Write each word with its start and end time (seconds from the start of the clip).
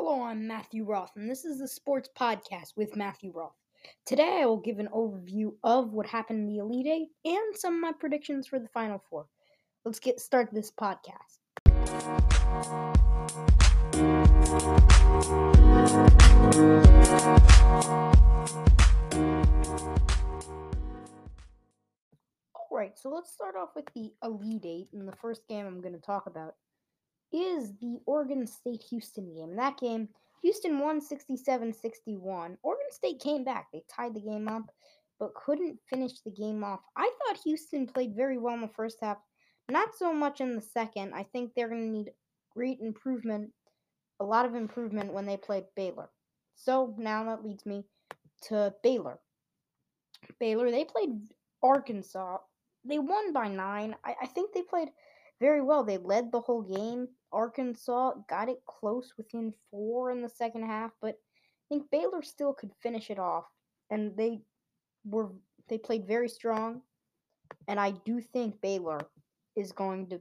Hello, 0.00 0.22
I'm 0.22 0.46
Matthew 0.46 0.84
Roth, 0.84 1.10
and 1.16 1.28
this 1.28 1.44
is 1.44 1.58
the 1.58 1.66
Sports 1.66 2.08
Podcast 2.16 2.76
with 2.76 2.94
Matthew 2.94 3.32
Roth. 3.34 3.56
Today, 4.06 4.42
I 4.42 4.46
will 4.46 4.60
give 4.60 4.78
an 4.78 4.86
overview 4.94 5.54
of 5.64 5.92
what 5.92 6.06
happened 6.06 6.38
in 6.38 6.46
the 6.46 6.58
Elite 6.58 6.86
Eight 6.86 7.08
and 7.24 7.56
some 7.56 7.74
of 7.74 7.80
my 7.80 7.90
predictions 7.90 8.46
for 8.46 8.60
the 8.60 8.68
Final 8.68 9.02
Four. 9.10 9.26
Let's 9.84 9.98
get 9.98 10.20
started 10.20 10.54
this 10.54 10.70
podcast. 10.70 11.40
Alright, 22.70 22.96
so 22.96 23.10
let's 23.10 23.32
start 23.32 23.56
off 23.56 23.70
with 23.74 23.86
the 23.96 24.12
Elite 24.22 24.64
Eight, 24.64 24.90
and 24.92 25.08
the 25.08 25.16
first 25.16 25.48
game 25.48 25.66
I'm 25.66 25.80
going 25.80 25.94
to 25.94 26.00
talk 26.00 26.26
about 26.28 26.54
is 27.32 27.72
the 27.80 27.98
Oregon 28.06 28.46
State 28.46 28.82
Houston 28.90 29.32
game. 29.34 29.50
In 29.50 29.56
that 29.56 29.78
game, 29.78 30.08
Houston 30.42 30.78
won 30.78 31.00
67 31.00 31.72
61. 31.72 32.58
Oregon 32.62 32.86
State 32.90 33.20
came 33.20 33.44
back. 33.44 33.66
They 33.72 33.82
tied 33.94 34.14
the 34.14 34.20
game 34.20 34.48
up, 34.48 34.70
but 35.18 35.34
couldn't 35.34 35.78
finish 35.88 36.20
the 36.20 36.30
game 36.30 36.62
off. 36.64 36.80
I 36.96 37.10
thought 37.18 37.40
Houston 37.44 37.86
played 37.86 38.14
very 38.14 38.38
well 38.38 38.54
in 38.54 38.60
the 38.60 38.68
first 38.68 38.98
half, 39.00 39.18
not 39.70 39.94
so 39.96 40.12
much 40.12 40.40
in 40.40 40.54
the 40.54 40.62
second. 40.62 41.12
I 41.14 41.24
think 41.24 41.52
they're 41.54 41.68
going 41.68 41.84
to 41.84 41.98
need 41.98 42.12
great 42.54 42.78
improvement, 42.80 43.50
a 44.20 44.24
lot 44.24 44.46
of 44.46 44.54
improvement 44.54 45.12
when 45.12 45.26
they 45.26 45.36
play 45.36 45.64
Baylor. 45.76 46.10
So 46.54 46.94
now 46.98 47.24
that 47.24 47.44
leads 47.44 47.66
me 47.66 47.84
to 48.48 48.74
Baylor. 48.82 49.18
Baylor, 50.40 50.70
they 50.70 50.84
played 50.84 51.10
Arkansas. 51.62 52.38
They 52.84 52.98
won 52.98 53.32
by 53.32 53.48
nine. 53.48 53.94
I, 54.04 54.14
I 54.22 54.26
think 54.26 54.52
they 54.52 54.62
played 54.62 54.88
very 55.40 55.62
well. 55.62 55.84
They 55.84 55.98
led 55.98 56.32
the 56.32 56.40
whole 56.40 56.62
game. 56.62 57.08
Arkansas 57.32 58.14
got 58.28 58.48
it 58.48 58.58
close 58.66 59.12
within 59.16 59.52
four 59.70 60.10
in 60.10 60.22
the 60.22 60.28
second 60.28 60.66
half, 60.66 60.90
but 61.00 61.14
I 61.14 61.64
think 61.68 61.90
Baylor 61.90 62.22
still 62.22 62.54
could 62.54 62.70
finish 62.82 63.10
it 63.10 63.18
off. 63.18 63.44
And 63.90 64.16
they 64.16 64.40
were 65.04 65.30
they 65.68 65.78
played 65.78 66.06
very 66.06 66.28
strong. 66.28 66.82
And 67.66 67.78
I 67.78 67.90
do 67.90 68.20
think 68.20 68.60
Baylor 68.60 69.00
is 69.56 69.72
going 69.72 70.08
to 70.08 70.20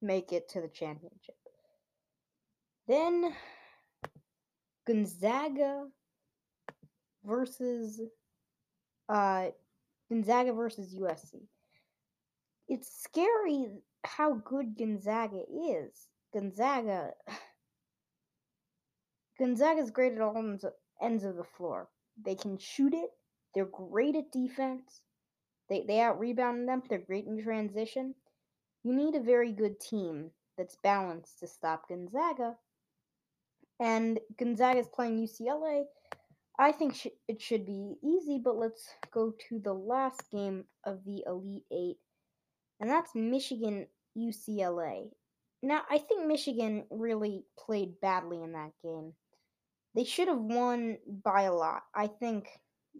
make 0.00 0.32
it 0.32 0.48
to 0.50 0.60
the 0.60 0.68
championship. 0.68 1.36
Then 2.86 3.34
Gonzaga 4.86 5.86
versus 7.24 8.00
uh 9.08 9.46
Gonzaga 10.08 10.52
versus 10.52 10.94
USC. 10.94 11.40
It's 12.74 13.04
scary 13.04 13.68
how 14.04 14.34
good 14.34 14.76
Gonzaga 14.76 15.44
is. 15.48 16.08
Gonzaga 16.32 17.12
Gonzaga's 19.38 19.92
great 19.92 20.14
at 20.14 20.20
all 20.20 20.36
ends, 20.36 20.64
ends 21.00 21.22
of 21.22 21.36
the 21.36 21.44
floor. 21.44 21.88
They 22.20 22.34
can 22.34 22.58
shoot 22.58 22.92
it. 22.92 23.10
They're 23.54 23.64
great 23.64 24.16
at 24.16 24.32
defense. 24.32 25.02
They 25.68 25.84
they 25.86 26.00
out 26.00 26.18
rebound 26.18 26.68
them. 26.68 26.82
They're 26.88 26.98
great 26.98 27.26
in 27.26 27.40
transition. 27.40 28.16
You 28.82 28.92
need 28.92 29.14
a 29.14 29.20
very 29.20 29.52
good 29.52 29.78
team 29.78 30.32
that's 30.58 30.76
balanced 30.82 31.38
to 31.38 31.46
stop 31.46 31.88
Gonzaga. 31.88 32.56
And 33.78 34.18
Gonzaga's 34.36 34.88
playing 34.88 35.24
UCLA. 35.24 35.84
I 36.58 36.72
think 36.72 36.96
sh- 36.96 37.06
it 37.28 37.40
should 37.40 37.66
be 37.66 37.98
easy, 38.02 38.40
but 38.44 38.56
let's 38.56 38.88
go 39.12 39.32
to 39.48 39.60
the 39.60 39.74
last 39.74 40.28
game 40.32 40.64
of 40.82 41.04
the 41.04 41.22
Elite 41.24 41.66
Eight, 41.70 41.98
and 42.80 42.90
that's 42.90 43.14
Michigan 43.14 43.86
UCLA. 44.16 45.10
Now, 45.62 45.82
I 45.90 45.98
think 45.98 46.26
Michigan 46.26 46.84
really 46.90 47.44
played 47.58 48.00
badly 48.00 48.42
in 48.42 48.52
that 48.52 48.72
game. 48.82 49.12
They 49.94 50.04
should 50.04 50.28
have 50.28 50.40
won 50.40 50.98
by 51.24 51.42
a 51.42 51.54
lot. 51.54 51.82
I 51.94 52.08
think 52.08 52.48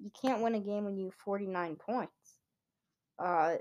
you 0.01 0.11
can't 0.21 0.41
win 0.41 0.55
a 0.55 0.61
game 0.61 0.85
when 0.85 0.97
you 0.97 1.07
have 1.07 1.15
49 1.25 1.77
points. 1.77 2.13
Uh, 3.19 3.57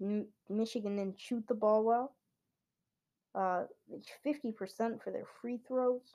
M- 0.00 0.28
Michigan 0.48 0.96
didn't 0.96 1.20
shoot 1.20 1.44
the 1.48 1.54
ball 1.54 1.84
well. 1.84 2.14
Uh, 3.34 3.64
50% 4.26 5.02
for 5.02 5.10
their 5.10 5.26
free 5.40 5.60
throws. 5.66 6.14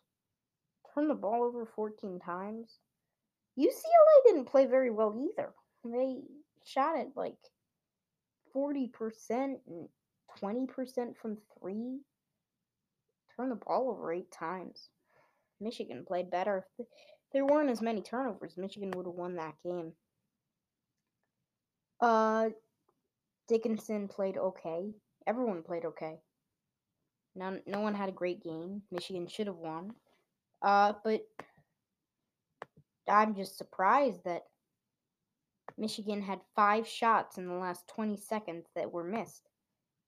Turned 0.93 1.09
the 1.09 1.15
ball 1.15 1.43
over 1.43 1.65
14 1.75 2.19
times. 2.19 2.79
UCLA 3.59 4.25
didn't 4.25 4.45
play 4.49 4.65
very 4.65 4.91
well 4.91 5.15
either. 5.17 5.53
They 5.83 6.17
shot 6.65 6.97
it 6.97 7.09
like 7.15 7.35
40% 8.55 8.89
and 9.29 9.89
20% 10.41 11.17
from 11.17 11.37
three. 11.59 11.99
Turn 13.35 13.49
the 13.49 13.55
ball 13.55 13.89
over 13.89 14.13
eight 14.13 14.31
times. 14.31 14.89
Michigan 15.59 16.05
played 16.07 16.31
better. 16.31 16.65
If 16.77 16.87
there 17.33 17.45
weren't 17.45 17.69
as 17.69 17.81
many 17.81 18.01
turnovers, 18.01 18.57
Michigan 18.57 18.91
would 18.91 19.05
have 19.05 19.15
won 19.15 19.35
that 19.35 19.55
game. 19.63 19.93
Uh, 21.99 22.49
Dickinson 23.47 24.07
played 24.07 24.37
okay. 24.37 24.93
Everyone 25.27 25.63
played 25.63 25.85
okay. 25.85 26.19
No, 27.35 27.59
no 27.67 27.81
one 27.81 27.93
had 27.93 28.09
a 28.09 28.13
great 28.13 28.43
game. 28.43 28.83
Michigan 28.91 29.27
should 29.27 29.47
have 29.47 29.57
won. 29.57 29.91
Uh, 30.61 30.93
but 31.03 31.21
I'm 33.07 33.35
just 33.35 33.57
surprised 33.57 34.23
that 34.25 34.43
Michigan 35.77 36.21
had 36.21 36.39
five 36.55 36.87
shots 36.87 37.37
in 37.37 37.47
the 37.47 37.53
last 37.53 37.87
20 37.89 38.17
seconds 38.17 38.67
that 38.75 38.91
were 38.91 39.03
missed. 39.03 39.49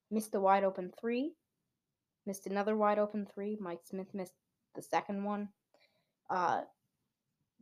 Missed 0.09 0.35
a 0.35 0.39
wide 0.39 0.63
open 0.63 0.91
three. 1.00 1.33
Missed 2.25 2.47
another 2.47 2.75
wide 2.75 3.00
open 3.00 3.25
three. 3.25 3.57
Mike 3.59 3.81
Smith 3.83 4.13
missed 4.13 4.33
the 4.75 4.81
second 4.81 5.23
one. 5.23 5.50
Uh, 6.29 6.61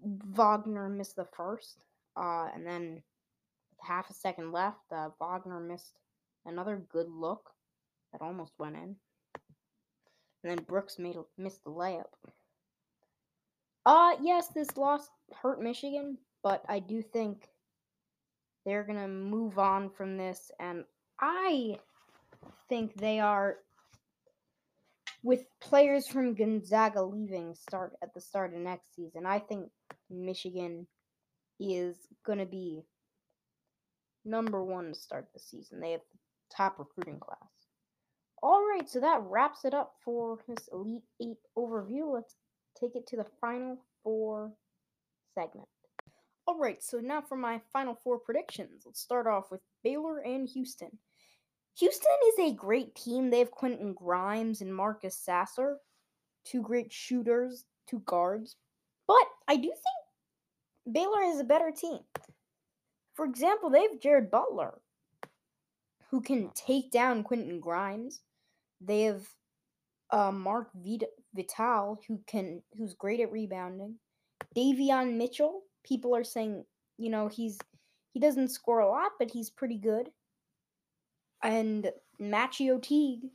Wagner 0.03 0.89
missed 0.89 1.15
the 1.15 1.27
first. 1.35 1.79
Uh, 2.15 2.49
and 2.53 2.65
then 2.65 2.93
with 2.93 3.87
half 3.87 4.09
a 4.09 4.13
second 4.13 4.51
left, 4.51 4.91
uh, 4.91 5.09
Wagner 5.19 5.59
missed 5.59 5.99
another 6.45 6.83
good 6.91 7.09
look 7.09 7.49
that 8.11 8.21
almost 8.21 8.53
went 8.59 8.75
in. 8.75 8.95
And 10.43 10.59
then 10.59 10.65
Brooks 10.67 10.99
made 10.99 11.17
missed 11.37 11.63
the 11.63 11.71
layup. 11.71 12.03
Uh 13.85 14.15
yes, 14.21 14.47
this 14.47 14.77
loss 14.77 15.09
hurt 15.41 15.61
Michigan, 15.61 16.17
but 16.43 16.63
I 16.67 16.79
do 16.79 17.01
think 17.01 17.49
they're 18.65 18.83
gonna 18.83 19.07
move 19.07 19.59
on 19.59 19.89
from 19.89 20.17
this, 20.17 20.51
and 20.59 20.83
I 21.19 21.77
think 22.67 22.95
they 22.95 23.19
are 23.19 23.57
with 25.23 25.45
players 25.59 26.07
from 26.07 26.35
Gonzaga 26.35 27.01
leaving 27.01 27.55
start 27.55 27.93
at 28.03 28.13
the 28.13 28.21
start 28.21 28.53
of 28.53 28.59
next 28.59 28.95
season. 28.95 29.25
I 29.25 29.39
think 29.39 29.71
Michigan 30.09 30.87
is 31.59 31.97
gonna 32.25 32.45
be 32.45 32.83
number 34.23 34.63
one 34.63 34.89
to 34.89 34.95
start 34.95 35.27
the 35.33 35.39
season. 35.39 35.79
They 35.79 35.91
have 35.91 36.01
the 36.11 36.55
top 36.55 36.79
recruiting 36.79 37.19
class. 37.19 37.39
All 38.43 38.63
right, 38.63 38.87
so 38.87 38.99
that 38.99 39.21
wraps 39.23 39.65
it 39.65 39.73
up 39.73 39.93
for 40.03 40.39
this 40.47 40.69
Elite 40.71 41.03
Eight 41.21 41.37
overview. 41.57 42.13
Let's 42.13 42.35
take 42.79 42.95
it 42.95 43.07
to 43.07 43.17
the 43.17 43.25
final 43.41 43.79
four 44.03 44.51
segment. 45.33 45.67
All 46.47 46.59
right, 46.59 46.81
so 46.83 46.99
now 46.99 47.21
for 47.21 47.37
my 47.37 47.59
final 47.73 47.95
four 47.95 48.19
predictions. 48.19 48.83
Let's 48.85 49.01
start 49.01 49.25
off 49.25 49.49
with 49.49 49.61
Baylor 49.83 50.19
and 50.19 50.47
Houston. 50.47 50.91
Houston 51.79 52.11
is 52.27 52.51
a 52.51 52.55
great 52.55 52.95
team. 52.95 53.29
They 53.29 53.39
have 53.39 53.51
Quentin 53.51 53.93
Grimes 53.93 54.61
and 54.61 54.73
Marcus 54.73 55.17
Sasser, 55.17 55.77
two 56.45 56.61
great 56.61 56.93
shooters, 56.93 57.65
two 57.89 57.99
guards. 58.05 58.57
But 59.07 59.25
I 59.47 59.55
do 59.55 59.69
think 59.69 60.95
Baylor 60.95 61.23
is 61.23 61.39
a 61.39 61.43
better 61.43 61.71
team. 61.71 61.99
For 63.15 63.25
example, 63.25 63.69
they 63.69 63.81
have 63.81 63.99
Jared 63.99 64.29
Butler, 64.29 64.79
who 66.11 66.21
can 66.21 66.51
take 66.53 66.91
down 66.91 67.23
Quentin 67.23 67.59
Grimes. 67.59 68.21
They 68.81 69.03
have 69.03 69.27
uh, 70.11 70.31
Mark 70.31 70.69
Vital, 70.75 71.99
who 72.07 72.21
can 72.27 72.61
who's 72.77 72.93
great 72.93 73.19
at 73.19 73.31
rebounding. 73.31 73.95
Davion 74.55 75.17
Mitchell. 75.17 75.63
People 75.85 76.15
are 76.15 76.23
saying, 76.23 76.65
you 76.97 77.09
know, 77.09 77.27
he's 77.27 77.59
he 78.13 78.19
doesn't 78.19 78.49
score 78.49 78.79
a 78.79 78.89
lot, 78.89 79.11
but 79.19 79.29
he's 79.29 79.49
pretty 79.49 79.77
good. 79.77 80.09
And 81.43 81.91
MaCio 82.19 82.81
Teague 82.81 83.29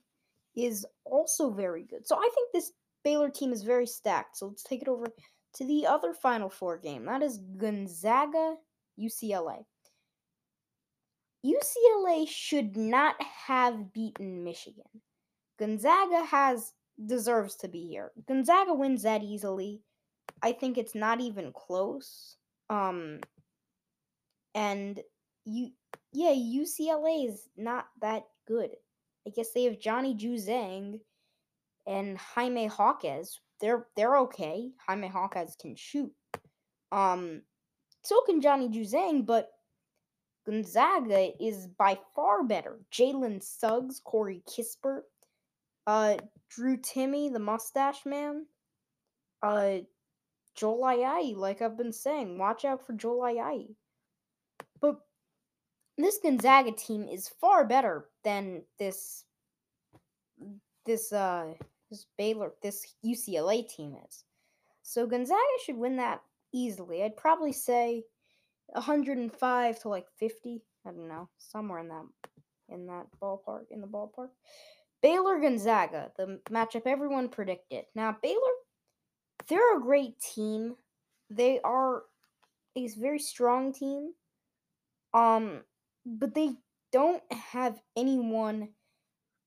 is 0.57 0.87
also 1.05 1.51
very 1.51 1.85
good. 1.85 2.07
So 2.07 2.17
I 2.17 2.29
think 2.35 2.51
this 2.53 2.73
Baylor 3.05 3.31
team 3.31 3.53
is 3.53 3.63
very 3.63 3.87
stacked. 3.87 4.39
So 4.39 4.49
let's 4.49 4.63
take 4.63 4.83
it 4.83 4.89
over 4.89 5.07
to 5.55 5.65
the 5.65 5.87
other 5.87 6.15
Final 6.15 6.49
Four 6.49 6.79
game. 6.79 7.05
That 7.05 7.23
is 7.23 7.39
Gonzaga 7.57 8.57
UCLA. 8.99 9.65
UCLA 11.45 12.29
should 12.29 12.77
not 12.77 13.17
have 13.23 13.93
beaten 13.93 14.45
Michigan. 14.45 14.85
Gonzaga 15.59 16.25
has 16.25 16.73
deserves 17.07 17.57
to 17.57 17.69
be 17.69 17.87
here. 17.87 18.13
Gonzaga 18.29 18.75
wins 18.75 19.03
that 19.03 19.23
easily. 19.23 19.83
I 20.43 20.53
think 20.53 20.77
it's 20.77 20.95
not 20.95 21.21
even 21.21 21.53
close. 21.53 22.37
Um 22.71 23.21
and 24.55 25.01
you 25.45 25.73
yeah, 26.13 26.33
UCLA 26.33 27.29
is 27.29 27.49
not 27.57 27.87
that 28.01 28.25
good. 28.47 28.71
I 29.27 29.31
guess 29.31 29.53
they 29.53 29.65
have 29.65 29.79
Johnny 29.79 30.15
Juzang 30.15 31.01
and 31.87 32.19
Jaime 32.19 32.69
Jaquez. 32.69 33.39
they're 33.61 33.87
they're 33.97 34.17
okay. 34.19 34.71
Jaime 34.87 35.09
Jaquez 35.09 35.57
can 35.61 35.77
shoot. 35.77 36.13
Um, 36.93 37.43
so 38.03 38.23
can 38.23 38.41
Johnny 38.41 38.69
Juzang, 38.69 39.27
but 39.27 39.51
Gonzaga 40.47 41.31
is 41.43 41.67
by 41.67 41.99
far 42.15 42.43
better. 42.43 42.81
Jalen 42.91 43.43
Suggs, 43.43 44.01
Corey 44.01 44.43
Kispert, 44.49 45.03
uh, 45.87 46.17
Drew 46.49 46.79
Timme, 46.79 47.33
the 47.33 47.39
mustache 47.39 48.05
man, 48.07 48.47
uh, 49.43 49.79
Joel 50.55 50.83
Ayayi, 50.83 51.37
like 51.37 51.63
I've 51.63 51.77
been 51.77 51.93
saying. 51.93 52.39
Watch 52.39 52.65
out 52.65 52.87
for 52.87 52.93
Joel 52.93 53.23
Ayayi. 53.23 53.75
But 54.81 54.97
this 55.97 56.19
Gonzaga 56.23 56.73
team 56.73 57.07
is 57.09 57.29
far 57.29 57.67
better 57.67 58.09
than 58.25 58.63
this 58.79 59.25
this 60.87 61.13
uh 61.13 61.53
this 61.91 62.07
Baylor 62.17 62.53
this 62.63 62.95
UCLA 63.05 63.69
team 63.69 63.97
is. 64.09 64.25
So 64.83 65.07
Gonzaga 65.07 65.41
should 65.65 65.77
win 65.77 65.97
that 65.97 66.21
easily. 66.53 67.03
I'd 67.03 67.17
probably 67.17 67.53
say 67.53 68.05
105 68.69 69.81
to 69.81 69.89
like 69.89 70.07
50. 70.19 70.63
I 70.87 70.91
don't 70.91 71.09
know, 71.09 71.29
somewhere 71.39 71.81
in 71.81 71.89
that 71.89 72.05
in 72.69 72.87
that 72.87 73.07
ballpark 73.21 73.65
in 73.71 73.81
the 73.81 73.87
ballpark. 73.87 74.31
Baylor 75.03 75.41
Gonzaga, 75.41 76.13
the 76.17 76.41
matchup 76.51 76.87
everyone 76.87 77.29
predicted. 77.29 77.85
Now 77.95 78.17
Baylor, 78.23 78.53
they're 79.51 79.77
a 79.77 79.83
great 79.83 80.19
team. 80.21 80.77
They 81.29 81.61
are 81.61 82.05
a 82.77 82.89
very 82.99 83.19
strong 83.19 83.73
team. 83.73 84.13
Um, 85.13 85.65
but 86.07 86.35
they 86.35 86.53
don't 86.93 87.23
have 87.31 87.79
anyone 87.97 88.69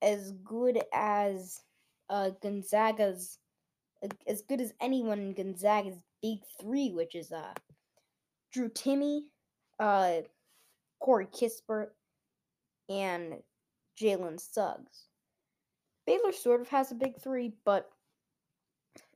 as 0.02 0.34
good 0.44 0.84
as 0.94 1.62
uh, 2.10 2.32
Gonzaga's 2.42 3.40
as 4.28 4.42
good 4.42 4.60
as 4.60 4.74
anyone 4.82 5.20
in 5.20 5.34
Gonzaga's 5.34 5.98
big 6.22 6.40
three, 6.60 6.92
which 6.92 7.16
is 7.16 7.32
uh 7.32 7.54
Drew 8.52 8.70
Timme, 8.70 9.22
uh 9.80 10.18
Corey 11.00 11.28
Kispert, 11.28 11.92
and 12.90 13.36
Jalen 14.00 14.40
Suggs. 14.40 15.08
Baylor 16.06 16.34
sort 16.34 16.60
of 16.60 16.68
has 16.68 16.92
a 16.92 16.96
big 16.96 17.18
three, 17.22 17.54
but 17.64 17.90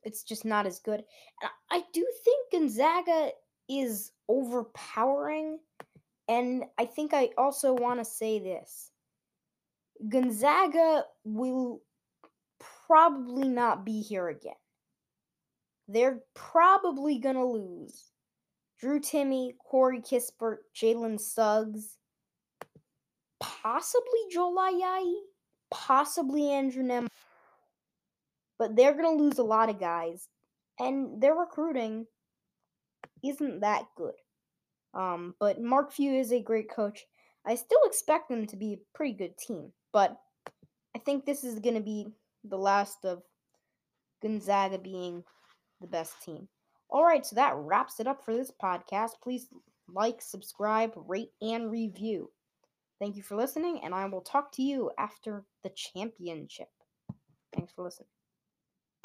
it's 0.08 0.24
just 0.24 0.46
not 0.46 0.66
as 0.66 0.80
good. 0.80 1.04
And 1.42 1.52
I 1.70 1.84
do 1.94 2.08
think 2.24 2.52
Gonzaga 2.52 3.32
is 3.70 4.12
overpowering. 4.30 5.60
And 6.30 6.64
I 6.78 6.86
think 6.86 7.14
I 7.14 7.30
also 7.38 7.74
want 7.74 8.00
to 8.00 8.06
say 8.06 8.40
this 8.40 8.92
Gonzaga 10.10 11.04
will 11.26 11.82
probably 12.88 13.50
not 13.50 13.86
be 13.86 14.02
here 14.02 14.30
again. 14.30 14.54
They're 15.90 16.20
probably 16.34 17.20
going 17.20 17.36
to 17.36 17.46
lose. 17.46 18.12
Drew 18.80 19.00
Timme, 19.00 19.54
Corey 19.58 20.02
Kispert, 20.02 20.58
Jalen 20.76 21.20
Suggs, 21.20 21.98
possibly 23.40 24.20
Joel 24.32 24.56
Ayayi, 24.58 25.16
possibly 25.72 26.52
Andrew 26.52 26.84
Nem. 26.84 27.08
But 28.60 28.76
they're 28.76 28.94
going 28.94 29.18
to 29.18 29.24
lose 29.24 29.38
a 29.38 29.44
lot 29.44 29.70
of 29.70 29.80
guys. 29.80 30.28
And 30.80 31.22
their 31.22 31.36
recruiting 31.36 32.06
isn't 33.24 33.62
that 33.62 33.86
good. 33.96 34.14
Um, 34.94 35.36
but 35.40 35.62
Mark 35.62 35.92
Few 35.92 36.14
is 36.14 36.32
a 36.32 36.42
great 36.42 36.70
coach. 36.70 37.06
I 37.46 37.56
still 37.56 37.80
expect 37.86 38.30
them 38.30 38.46
to 38.48 38.56
be 38.58 38.74
a 38.74 38.98
pretty 38.98 39.14
good 39.14 39.38
team, 39.38 39.72
but 39.94 40.18
I 40.96 41.00
think 41.00 41.26
this 41.26 41.44
is 41.44 41.60
going 41.60 41.76
to 41.76 41.82
be 41.82 42.08
the 42.44 42.58
last 42.58 43.06
of 43.06 43.22
Gonzaga 44.22 44.78
being 44.78 45.24
the 45.80 45.88
best 45.88 46.22
team. 46.24 46.48
All 46.90 47.04
right, 47.04 47.26
so 47.26 47.36
that 47.36 47.56
wraps 47.56 48.00
it 48.00 48.08
up 48.08 48.24
for 48.24 48.34
this 48.34 48.52
podcast. 48.62 49.12
Please 49.22 49.48
like, 49.94 50.22
subscribe, 50.22 50.92
rate, 50.96 51.32
and 51.42 51.72
review. 51.72 52.32
Thank 53.00 53.16
you 53.16 53.24
for 53.24 53.36
listening, 53.36 53.82
and 53.84 53.94
I 53.94 54.06
will 54.08 54.22
talk 54.22 54.52
to 54.54 54.64
you 54.64 54.92
after 54.98 55.46
the 55.64 55.70
championship. 55.70 56.70
Thanks 57.54 57.72
for 57.74 57.84
listening. 57.84 58.17